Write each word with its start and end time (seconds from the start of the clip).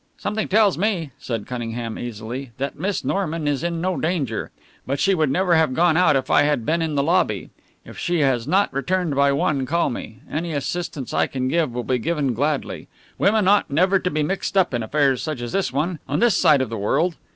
"Something 0.17 0.47
tells 0.47 0.79
me," 0.79 1.11
said 1.19 1.45
Cunningham, 1.45 1.99
easily, 1.99 2.53
"that 2.57 2.75
Miss 2.75 3.05
Norman 3.05 3.47
is 3.47 3.61
in 3.63 3.81
no 3.81 3.97
danger. 4.01 4.49
But 4.87 4.99
she 4.99 5.13
would 5.13 5.29
never 5.29 5.53
have 5.53 5.75
gone 5.75 5.95
out 5.95 6.15
if 6.15 6.31
I 6.31 6.41
had 6.41 6.65
been 6.65 6.81
in 6.81 6.95
the 6.95 7.03
lobby. 7.03 7.51
If 7.85 7.99
she 7.99 8.21
has 8.21 8.47
not 8.47 8.73
returned 8.73 9.13
by 9.13 9.31
one 9.31 9.67
call 9.67 9.91
me. 9.91 10.21
Any 10.27 10.53
assistance 10.53 11.13
I 11.13 11.27
can 11.27 11.47
give 11.49 11.71
will 11.71 11.83
be 11.83 11.99
given 11.99 12.33
gladly. 12.33 12.87
Women 13.19 13.47
ought 13.47 13.69
never 13.69 13.99
to 13.99 14.09
be 14.09 14.23
mixed 14.23 14.57
up 14.57 14.73
in 14.73 14.81
affairs 14.81 15.21
such 15.21 15.39
as 15.39 15.51
this 15.51 15.71
one, 15.71 15.99
on 16.09 16.17
this 16.17 16.35
side 16.35 16.63
of 16.63 16.69
the 16.69 16.79
world. 16.79 17.17